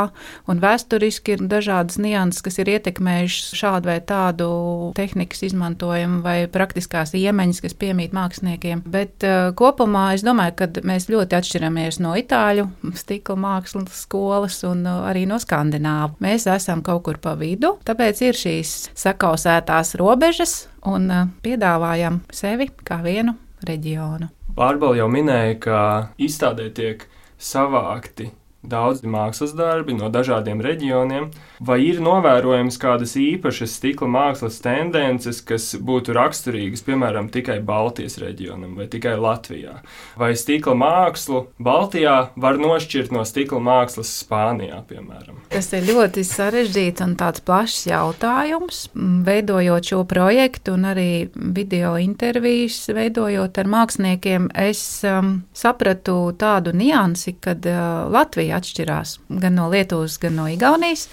un 0.50 0.62
vēsturiski 0.63 1.35
ir 1.35 1.45
dažādas 1.51 2.00
nianses, 2.01 2.41
kas 2.45 2.59
ir 2.62 2.71
ietekmējušas 2.77 3.53
šādu 3.59 3.91
vai 3.91 4.00
tādu 4.05 4.50
tehnikas 4.97 5.45
izmantojumu 5.50 6.21
vai 6.25 6.38
praktiskās 6.51 7.13
iemaņas, 7.17 7.62
kas 7.65 7.77
piemīt 7.77 8.15
māksliniekiem. 8.15 8.85
Bet 8.89 9.25
uh, 9.27 9.51
kopumā 9.57 10.07
es 10.15 10.25
domāju, 10.25 10.57
ka 10.62 10.69
mēs 10.88 11.09
ļoti 11.12 11.39
atšķiramies 11.41 12.01
no 12.01 12.15
itāļu 12.17 12.69
stikla 12.97 13.38
mākslas 13.45 14.05
skolas 14.05 14.62
un 14.67 14.85
arī 15.04 15.25
no 15.30 15.40
skandināvu. 15.42 16.16
Mēs 16.24 16.48
esam 16.52 16.84
kaut 16.86 17.04
kur 17.08 17.20
pa 17.22 17.36
vidu, 17.40 17.75
tāpēc 17.88 18.22
ir 18.28 18.40
šīs 18.40 18.75
sakausētās 18.96 19.96
robežas 20.00 20.56
un 20.88 21.10
uh, 21.12 21.28
piedāvājam 21.46 22.22
sevi 22.34 22.70
kā 22.86 23.02
vienu 23.04 23.36
reģionu. 23.66 24.32
Pārbaudījumi 24.56 25.02
jau 25.02 25.12
minēja, 25.12 25.56
ka 25.60 25.80
izstādē 26.22 26.70
tiek 26.75 27.08
savākti 27.42 28.30
daudzi 28.69 29.10
mākslas 29.12 29.53
darbi 29.57 29.95
no 29.98 30.10
dažādiem 30.13 30.62
reģioniem, 30.63 31.29
vai 31.60 31.79
ir 31.86 32.01
novērojams 32.03 32.77
kādas 32.81 33.15
īpašas 33.19 33.77
stikla 33.79 34.10
mākslas 34.12 34.60
tendences, 34.63 35.41
kas 35.45 35.72
būtu 35.79 36.15
raksturīgas 36.15 36.86
piemēram 36.86 37.29
tikai 37.34 37.60
Baltijas 37.65 38.19
reģionam 38.22 38.75
vai 38.79 38.88
tikai 38.91 39.15
Latvijā? 39.19 39.79
Vai 40.19 40.34
stikla 40.39 40.75
mākslu 40.79 41.45
Baltijā 41.62 42.17
var 42.36 42.60
nošķirt 42.62 43.13
no 43.15 43.25
stikla 43.27 43.62
mākslas 43.63 44.12
Spānijā, 44.22 44.81
piemēram? 44.89 45.39
Tas 45.53 45.72
ir 45.75 45.88
ļoti 45.89 46.25
sarežģīts 46.27 47.03
un 47.05 47.15
tāds 47.19 47.43
plašs 47.45 47.86
jautājums. 47.89 48.86
Veidojot 48.95 49.91
šo 49.91 50.01
projektu 50.10 50.75
un 50.75 50.89
arī 50.91 51.10
video 51.36 51.95
intervijas, 52.01 52.81
veidojot 52.95 53.60
ar 53.62 53.69
māksliniekiem, 53.72 54.50
es 54.65 54.81
um, 55.07 55.38
sapratu 55.55 56.17
tādu 56.39 56.74
niansi, 56.75 57.36
kad 57.41 57.65
uh, 57.69 58.05
Latvijā 58.12 58.54
atšķirās 58.57 59.17
gan 59.41 59.57
no 59.59 59.69
Lietuvas, 59.71 60.19
gan 60.21 60.39
no 60.39 60.47
Igaunijas. 60.51 61.07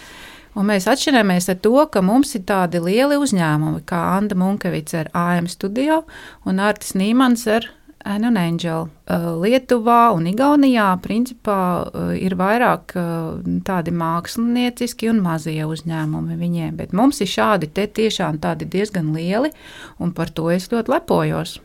Un 0.53 0.69
mēs 0.69 0.85
atšķiramies 0.91 1.49
ar 1.49 1.61
to, 1.65 1.77
ka 1.89 2.03
mums 2.05 2.35
ir 2.37 2.43
tādi 2.49 2.81
lieli 2.83 3.17
uzņēmumi, 3.17 3.87
kā 3.89 4.01
Anna 4.19 4.37
Munkevica 4.37 5.01
ar 5.01 5.13
AM 5.17 5.49
studio 5.49 6.03
un 6.45 6.61
Artis 6.61 6.93
Nīmans 6.99 7.47
ar 7.49 7.71
Anna 8.05 8.29
un 8.29 8.37
Angel. 8.37 8.89
Uh, 9.07 9.29
Lietuvā 9.43 10.11
un 10.17 10.27
Igaunijā 10.27 10.89
principā 11.05 11.59
uh, 11.87 12.11
ir 12.19 12.35
vairāk 12.39 12.95
uh, 12.99 13.39
tādi 13.67 13.95
mākslinieciski 13.95 15.11
un 15.13 15.23
mazie 15.23 15.63
uzņēmumi 15.69 16.39
viņiem, 16.41 16.77
bet 16.81 16.95
mums 16.97 17.23
ir 17.23 17.31
šādi 17.31 17.71
te 17.73 17.87
tiešām 17.87 18.41
tādi 18.43 18.67
diezgan 18.69 19.13
lieli, 19.15 19.53
un 20.03 20.15
par 20.17 20.35
to 20.35 20.51
es 20.51 20.69
ļoti 20.73 20.97
lepojos. 20.97 21.59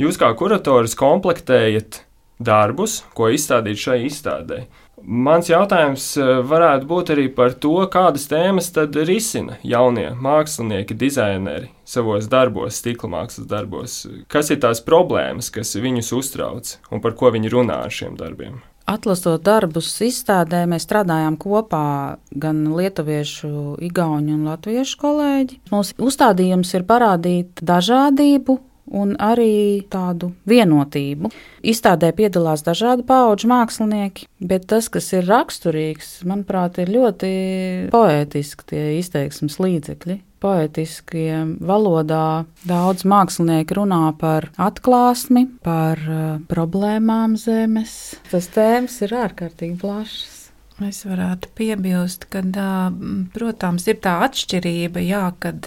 Jūs 0.00 0.18
kā 0.20 0.32
kurators 0.34 0.96
komplektējat 0.98 2.02
darbus, 2.40 3.02
ko 3.14 3.28
izstādīt 3.30 3.78
šai 3.78 4.00
izstādē. 4.08 4.64
Mans 5.04 5.48
jautājums 5.48 6.06
eh, 6.20 6.30
varētu 6.46 6.88
būt 6.90 7.12
arī 7.14 7.26
par 7.34 7.54
to, 7.58 7.76
kādas 7.92 8.26
tēmas 8.30 8.70
tad 8.74 8.96
risina 9.08 9.56
jaunie 9.66 10.10
mākslinieki, 10.14 10.96
dizaineri 10.98 11.70
savos 11.88 12.28
darbos, 12.30 12.78
stikla 12.80 13.10
mākslas 13.16 13.48
darbos. 13.50 14.00
Kas 14.30 14.52
ir 14.52 14.60
tās 14.62 14.82
problēmas, 14.84 15.50
kas 15.54 15.74
viņus 15.80 16.12
uztrauc 16.16 16.76
un 16.90 17.02
par 17.02 17.16
ko 17.18 17.32
viņi 17.34 17.52
runā 17.52 17.80
ar 17.86 17.94
šiem 17.94 18.18
darbiem? 18.20 18.60
Atlasot 18.90 19.44
darbus 19.46 19.92
izstādē, 20.02 20.64
mēs 20.66 20.82
strādājām 20.88 21.36
kopā 21.38 22.18
gan 22.42 22.64
lietuviešu, 22.74 23.76
igauņu 23.86 24.34
un 24.34 24.48
latviešu 24.50 24.98
kolēģi. 24.98 25.60
Mūsu 25.70 25.94
uzstādījums 26.08 26.74
ir 26.74 26.86
parādīt 26.88 27.62
dažādību 27.62 28.58
un 28.90 29.14
arī 29.22 29.86
tādu 29.90 30.32
vienotību. 30.50 31.30
Izstādē 31.66 32.12
piedalās 32.16 32.64
dažādi 32.66 33.04
pauģu 33.08 33.50
mākslinieki, 33.50 34.26
bet 34.40 34.66
tas, 34.70 34.88
kas 34.92 35.12
ir 35.16 35.28
raksturīgs, 35.30 36.20
manuprāt, 36.28 36.80
ir 36.82 36.92
ļoti 36.94 37.30
poētiski 37.92 38.68
tie 38.72 38.84
izteiksmes 38.98 39.60
līdzekļi. 39.62 40.20
Poetiskiem 40.40 41.58
valodā 41.68 42.46
daudz 42.64 43.04
mākslinieki 43.04 43.76
runā 43.76 44.06
par 44.16 44.48
atklāsmi, 44.56 45.44
par 45.60 46.00
uh, 46.00 46.26
problēmām 46.48 47.36
zemes. 47.36 48.16
Tas 48.32 48.48
tēmas 48.54 49.02
ir 49.04 49.18
ārkārtīgi 49.20 49.76
plašas. 49.82 50.39
Es 50.80 51.02
varētu 51.04 51.50
piebilst, 51.58 52.24
ka, 52.32 52.40
protams, 53.34 53.84
ir 53.90 53.98
tā 54.00 54.14
atšķirība, 54.24 55.02
jā, 55.04 55.26
kad 55.42 55.66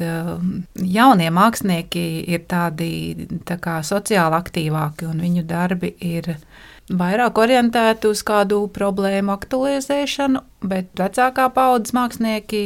jaunie 0.74 1.29
mākslinieki 1.34 2.05
ir 2.34 2.46
tādi 2.50 3.27
tā 3.46 3.60
kā 3.62 3.77
sociāli 3.86 4.39
aktīvāki 4.39 5.05
un 5.12 5.22
viņu 5.22 5.43
darbi 5.46 5.93
ir 6.01 6.32
vairāk 6.89 7.38
orientēti 7.39 8.10
uz 8.10 8.24
kādu 8.25 8.63
problēmu 8.74 9.36
aktualizēšanu, 9.36 10.41
bet 10.65 10.89
vecākā 11.00 11.46
paudzes 11.53 11.93
mākslinieki 11.96 12.63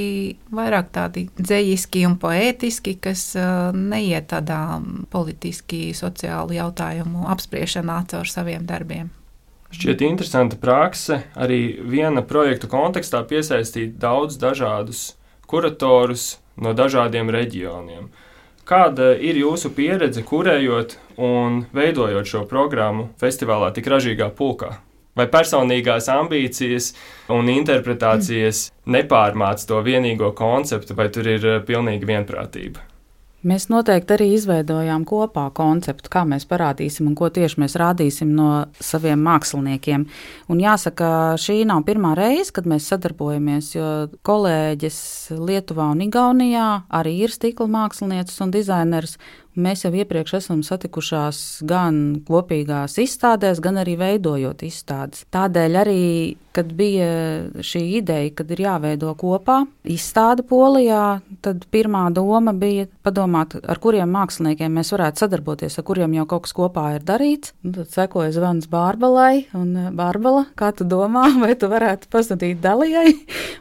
vairāk 0.56 0.90
tādi 0.96 1.28
dzējiski 1.38 2.08
un 2.08 2.18
poētiski, 2.22 2.96
kas 3.04 3.30
neiet 3.76 4.32
tādā 4.32 4.80
politiski 5.14 5.92
sociālu 5.98 6.58
jautājumu 6.58 7.28
apspriešanā 7.36 8.06
caur 8.14 8.32
saviem 8.32 8.66
darbiem. 8.70 9.12
Šķiet 9.68 10.02
interesanta 10.08 10.56
prakse 10.56 11.20
arī 11.36 11.60
viena 11.84 12.24
projektu 12.24 12.70
kontekstā 12.72 13.20
piesaistīt 13.28 13.98
daudz 14.00 14.40
dažādus 14.40 15.18
kuratorus 15.48 16.38
no 16.56 16.72
dažādiem 16.74 17.28
reģioniem. 17.34 18.08
Kāda 18.68 19.14
ir 19.20 19.40
jūsu 19.40 19.72
pieredze, 19.76 20.24
kurējot 20.28 20.98
un 21.20 21.62
veidojot 21.76 22.28
šo 22.28 22.44
programmu 22.48 23.10
festivālā 23.20 23.74
tik 23.76 23.92
ražīgā 23.92 24.32
pulkā? 24.40 24.74
Vai 25.18 25.28
personīgās 25.34 26.08
ambīcijas 26.14 26.92
un 27.34 27.52
interpretācijas 27.52 28.68
nepārmāc 28.88 29.64
to 29.68 29.80
vienīgo 29.84 30.32
konceptu, 30.38 30.96
vai 30.96 31.10
tur 31.12 31.28
ir 31.32 31.48
pilnīga 31.68 32.12
vienprātība? 32.12 32.87
Mēs 33.48 33.70
noteikti 33.72 34.16
arī 34.16 34.26
izveidojām 34.36 35.06
kopā 35.08 35.46
konceptu, 35.56 36.12
kā 36.12 36.26
mēs 36.28 36.44
parādīsim 36.50 37.08
un 37.08 37.14
ko 37.16 37.30
tieši 37.32 37.62
mēs 37.62 37.78
rādīsim 37.80 38.34
no 38.36 38.50
saviem 38.84 39.22
māksliniekiem. 39.24 40.04
Un 40.52 40.64
jāsaka, 40.64 41.38
šī 41.40 41.62
nav 41.70 41.86
pirmā 41.88 42.12
reize, 42.18 42.52
kad 42.56 42.68
mēs 42.68 42.90
sadarbojamies, 42.92 43.72
jo 43.78 43.92
kolēģis 44.28 45.00
Lietuvā 45.40 45.88
un 45.94 46.04
Igaunijā 46.10 46.68
arī 47.00 47.16
ir 47.24 47.36
stikla 47.36 47.70
mākslinieces 47.78 48.44
un 48.44 48.52
dizaineris, 48.52 49.16
Mēs 49.58 49.82
jau 49.82 49.90
iepriekš 49.98 50.36
esam 50.38 50.60
satikušās 50.62 51.38
gan 51.66 52.20
kopīgās 52.28 53.00
izstādēs, 53.02 53.58
gan 53.64 53.80
arī 53.82 53.96
veidojot 53.98 54.62
izstādes. 54.68 55.24
Tādēļ 55.34 55.78
arī, 55.82 56.04
kad 56.54 56.70
bija 56.78 57.08
šī 57.66 57.82
ideja, 57.98 58.36
kad 58.38 58.54
ir 58.54 58.62
jāveido 58.62 59.16
kopā 59.18 59.64
izstāde 59.90 60.46
Polijā, 60.46 61.24
tad 61.42 61.66
pirmā 61.74 62.04
doma 62.14 62.54
bija 62.54 62.86
padomāt, 63.06 63.56
ar 63.58 63.82
kuriem 63.82 64.14
māksliniekiem 64.14 64.78
mēs 64.78 64.94
varētu 64.94 65.24
sadarboties, 65.24 65.80
ar 65.82 65.88
kuriem 65.90 66.14
jau 66.20 66.28
kaut 66.30 66.46
kas 66.46 66.54
kopā 66.58 66.86
ir 67.00 67.08
darīts. 67.08 67.56
Un 67.66 67.74
tad 67.80 67.90
sekoja 67.94 68.36
zvans 68.38 68.70
Bārbalai, 68.70 69.48
un 69.58 69.74
Bārbala, 69.98 70.46
kā 70.60 70.70
tu 70.78 70.86
domā, 70.86 71.26
vai 71.44 71.56
tu 71.58 71.72
varētu 71.74 72.14
pazudīt 72.14 72.62
Dalijai, 72.62 73.16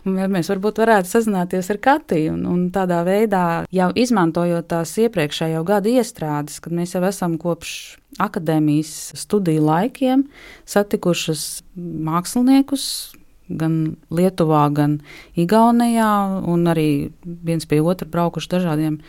mēs 0.04 0.52
varbūt 0.52 0.84
varētu 0.84 1.14
sazināties 1.14 1.72
ar 1.72 1.80
Katiju, 1.88 2.36
un, 2.36 2.44
un 2.52 2.68
tādā 2.74 3.00
veidā 3.08 3.46
jau 3.72 3.88
izmantojot 3.96 4.68
tās 4.68 4.92
iepriekšējo 5.00 5.64
gadu 5.64 5.85
gadu 5.86 6.00
iestrādes, 6.00 6.58
kad 6.60 6.74
mēs 6.74 6.94
jau 6.94 7.02
esam 7.06 7.36
kopš 7.38 7.98
akadēmijas 8.18 9.14
studiju 9.14 9.62
laikiem 9.62 10.26
satikušas 10.66 11.62
māksliniekus, 11.76 13.14
gan 13.48 13.96
Lietuvā, 14.10 14.66
gan 14.74 14.98
Igaunijā, 15.38 16.10
un 16.48 16.66
arī 16.70 17.12
viens 17.24 17.66
pie 17.68 17.80
otra 17.82 18.08
braukuši 18.10 18.52
dažādiem 18.56 19.00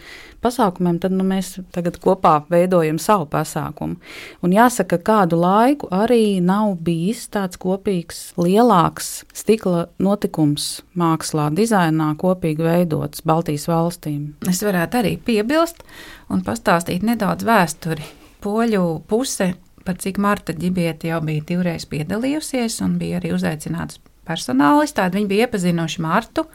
pasākumiem, 0.44 1.00
tad 1.02 1.16
nu, 1.16 1.26
mēs 1.28 1.56
tagad 1.76 1.98
kopā 2.02 2.36
veidojam 2.52 3.00
savu 3.02 3.28
pasākumu. 3.32 3.98
Un 4.46 4.54
jāsaka, 4.54 5.00
kādu 5.02 5.40
laiku 5.42 5.90
arī 5.94 6.40
nav 6.44 6.76
bijis 6.86 7.26
tāds 7.34 7.60
kopīgs, 7.62 8.22
lielāks 8.40 9.24
stikla 9.36 9.88
notikums 10.04 10.82
mākslā, 10.98 11.50
dizainā, 11.58 12.14
kopīgi 12.20 12.66
veidots 12.66 13.26
Baltijas 13.28 13.68
valstīm. 13.70 14.36
Es 14.50 14.62
varētu 14.66 15.02
arī 15.02 15.16
piebilst, 15.18 15.84
un 16.30 16.44
pastāstīt 16.46 17.06
nedaudz 17.08 17.48
vēsturi. 17.48 18.06
Poļu 18.44 18.84
puse, 19.10 19.56
par 19.88 19.98
cik 20.04 20.20
Marta 20.22 20.54
Ģibieta 20.54 21.10
jau 21.10 21.22
bija 21.26 21.46
divreiz 21.48 21.88
piedalījusies 21.90 22.82
un 22.86 23.00
bija 23.02 23.22
arī 23.22 23.34
uzaicināts 23.36 24.02
personālis, 24.28 24.96
tad 24.98 25.16
viņi 25.18 25.32
bija 25.32 25.48
iepazinuši 25.48 26.04
Martu 26.04 26.48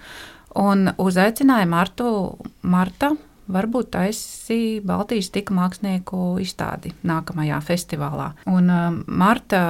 un 0.60 0.90
uzaicināja 1.00 1.68
Martu, 1.68 2.08
Marta 2.62 3.14
varbūt 3.52 3.92
taisīja 3.96 4.82
Baltijas 4.86 5.30
tika 5.34 5.54
mākslinieku 5.56 6.36
izstādi 6.42 6.92
nākamajā 7.06 7.58
festivālā. 7.64 8.32
Un 8.50 8.70
uh, 8.72 8.90
Marta 9.06 9.62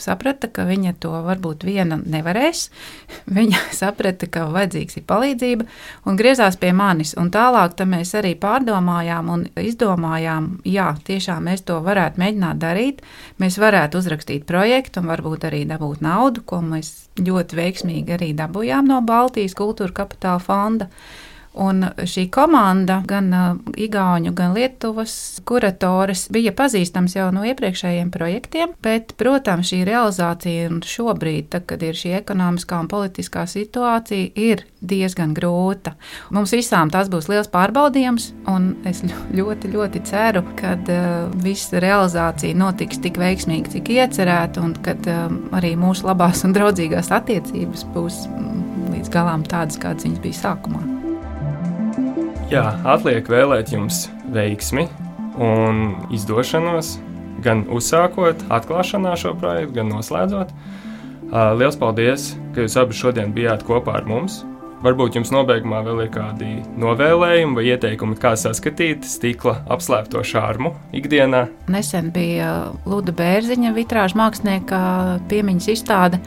saprata, 0.00 0.48
ka 0.52 0.64
viņa 0.66 0.94
to 1.02 1.12
varbūt 1.26 1.64
viena 1.66 1.98
nevarēs. 1.98 2.66
Viņa 3.36 3.60
saprata, 3.74 4.28
ka 4.30 4.46
vajadzīgs 4.52 4.98
ir 5.00 5.04
palīdzība 5.08 5.66
un 6.06 6.18
griezās 6.18 6.58
pie 6.60 6.72
manis. 6.76 7.14
Un 7.18 7.30
tālāk 7.34 7.78
mēs 7.86 8.14
arī 8.18 8.34
pārdomājām 8.40 9.30
un 9.32 9.46
izdomājām, 9.60 10.48
jā, 10.66 10.88
tiešām 11.06 11.46
mēs 11.50 11.66
to 11.68 11.78
varētu 11.84 12.22
mēģināt 12.22 12.62
darīt. 12.62 13.04
Mēs 13.42 13.60
varētu 13.62 14.00
uzrakstīt 14.02 14.46
projektu 14.48 15.02
un 15.02 15.12
varbūt 15.12 15.46
arī 15.50 15.64
dabūt 15.68 16.02
naudu, 16.04 16.42
ko 16.46 16.62
mēs 16.64 16.92
ļoti 17.20 17.60
veiksmīgi 17.60 18.16
arī 18.18 18.32
dabūjām 18.36 18.90
no 18.90 19.00
Baltijas 19.06 19.56
kultūra 19.58 19.94
kapitāla 20.02 20.42
fonda. 20.42 20.90
Un 21.56 21.86
šī 22.04 22.26
komanda, 22.32 22.98
gan 23.08 23.32
uh, 23.32 23.56
Igaunijas, 23.80 24.34
gan 24.36 24.52
Lietuvas 24.52 25.12
kuratoris, 25.48 26.26
bija 26.32 26.52
pazīstams 26.56 27.14
jau 27.16 27.30
no 27.32 27.46
iepriekšējiem 27.48 28.10
projektiem, 28.12 28.74
bet, 28.84 29.14
protams, 29.16 29.70
šī 29.72 29.78
realizācija 29.88 30.68
šobrīd, 30.84 31.48
tad, 31.54 31.64
kad 31.70 31.80
ir 31.86 31.96
šī 31.96 32.12
ekonomiskā 32.18 32.82
un 32.84 32.90
politiskā 32.92 33.46
situācija, 33.48 34.34
ir 34.36 34.66
diezgan 34.84 35.32
grūta. 35.36 35.94
Mums 36.34 36.52
visām 36.52 36.92
tas 36.92 37.08
būs 37.12 37.30
liels 37.32 37.48
pārbaudījums, 37.52 38.28
un 38.52 38.74
es 38.88 39.00
ļoti, 39.06 39.72
ļoti 39.72 40.02
ceru, 40.10 40.44
ka 40.60 40.74
uh, 40.76 41.06
visa 41.40 41.80
realizācija 41.80 42.58
notiks 42.58 43.00
tik 43.00 43.16
veiksmīgi, 43.22 43.78
cik 43.78 43.94
iecerēta, 43.96 44.60
un 44.60 44.76
ka 44.84 44.92
uh, 44.98 45.24
arī 45.56 45.72
mūsu 45.80 46.04
labās 46.10 46.44
un 46.44 46.52
draudzīgās 46.56 47.08
attiecības 47.16 47.88
būs 47.96 48.26
mm, 48.28 48.92
līdz 48.92 49.16
galam 49.16 49.48
tādas, 49.48 49.80
kādas 49.80 50.04
viņas 50.04 50.22
bija 50.28 50.42
sākumā. 50.42 50.95
Jā, 52.46 52.76
atliek 52.86 53.26
vēlēt 53.26 53.72
jums 53.74 54.04
veiksmi 54.30 54.84
un 55.42 55.96
izdošanos, 56.14 56.92
gan 57.42 57.64
uzsākot 57.74 58.44
atklāšanā 58.54 59.16
šo 59.18 59.32
projektu, 59.40 59.74
gan 59.80 59.90
noslēdzot. 59.90 60.52
Lielas 61.58 61.78
paldies, 61.80 62.28
ka 62.54 62.62
jūs 62.62 62.78
abi 62.78 62.94
šodien 62.94 63.34
bijāt 63.34 63.66
kopā 63.66 63.98
ar 63.98 64.06
mums. 64.06 64.44
Varbūt 64.84 65.18
jums 65.18 65.34
nobeigumā 65.34 65.80
vēl 65.88 66.04
ir 66.04 66.12
kādi 66.14 66.52
novēlējumi 66.78 67.58
vai 67.58 67.64
ieteikumi, 67.72 68.14
kā 68.22 68.36
saskatīt 68.38 69.02
stikla 69.10 69.56
apslēpto 69.66 70.22
šārmu 70.22 70.70
ikdienā. 70.94 71.48
Nesen 71.72 72.12
bija 72.14 72.70
Luda 72.86 73.10
Bērziņa, 73.16 73.74
vitrāža 73.74 74.22
mākslinieka 74.22 74.80
piemiņas 75.32 75.72
izstāde. 75.74 76.22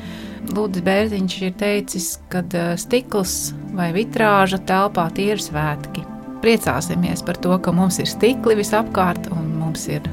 Lūdzu, 0.50 0.84
Bērziņš 0.86 1.42
ir 1.48 1.58
teicis, 1.60 2.14
ka 2.32 2.44
stikls 2.80 3.52
vai 3.76 3.92
vitrāža 3.96 4.62
telpā 4.70 5.10
tie 5.16 5.34
ir 5.36 5.44
svētki 5.44 6.06
priecāsimies 6.40 7.24
par 7.26 7.38
to, 7.44 7.56
ka 7.60 7.74
mums 7.76 8.00
ir 8.00 8.08
stikli 8.10 8.56
visapkārt 8.60 9.30
un 9.36 9.52
mums 9.60 9.86
ir 9.92 10.06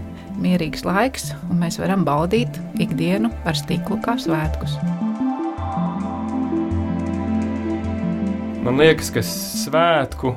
mierīgs 0.42 0.84
laiks, 0.86 1.30
un 1.50 1.60
mēs 1.62 1.78
varam 1.80 2.04
baudīt 2.06 2.58
ikdienu 2.82 3.30
ar 3.46 3.56
stiklu 3.56 3.98
kā 4.04 4.16
svētkus. 4.20 4.76
Man 8.66 8.80
liekas, 8.82 9.12
ka 9.14 9.22
svētku 9.22 10.34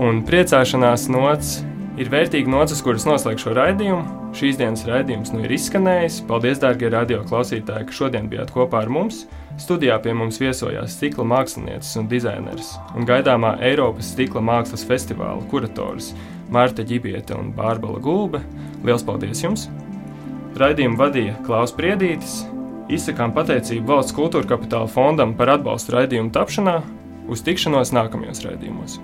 un 0.00 0.22
priecāšanās 0.26 1.08
nots 1.12 1.58
ir 1.98 2.10
vērtīgi 2.12 2.50
nocis, 2.50 2.80
kuras 2.84 3.06
noslēgšu 3.08 3.48
šo 3.48 3.54
raidījumu. 3.58 4.32
Šīs 4.38 4.58
dienas 4.60 4.84
raidījums 4.86 5.32
nu 5.34 5.42
ir 5.44 5.54
izskanējis. 5.56 6.20
Paldies, 6.28 6.60
dārgie 6.62 6.90
radio 6.94 7.20
klausītāji, 7.26 7.88
ka 7.88 7.96
šodien 7.96 8.28
bijāt 8.30 8.52
kopā 8.54 8.84
ar 8.84 8.92
mums. 8.92 9.24
Studijā 9.58 9.96
pie 10.02 10.14
mums 10.14 10.38
viesojās 10.38 10.94
stikla 10.94 11.26
mākslinieces 11.26 11.96
un 11.98 12.06
dizaineris 12.10 12.76
un 12.94 13.08
gaidāmā 13.08 13.56
Eiropas 13.66 14.12
stikla 14.14 14.44
mākslas 14.44 14.86
festivāla 14.86 15.42
kurators 15.50 16.12
Mārta 16.54 16.86
Ģibiete 16.86 17.34
un 17.34 17.50
Bārbala 17.56 17.98
Gulbe. 18.02 18.44
Lielas 18.84 19.02
paldies 19.04 19.42
jums! 19.42 19.66
Raidījumu 20.58 20.98
vadīja 20.98 21.34
Klaus 21.46 21.74
Priedītis, 21.74 22.44
Izsakām 22.88 23.34
pateicību 23.36 23.90
Valsts 23.90 24.16
kultūra 24.16 24.48
kapitāla 24.54 24.88
fondam 24.88 25.34
par 25.36 25.52
atbalstu 25.58 25.92
raidījumu 25.98 26.32
tapšanā, 26.32 26.78
uz 27.28 27.44
tikšanos 27.44 27.92
nākamajos 27.92 28.46
raidījumos. 28.46 29.00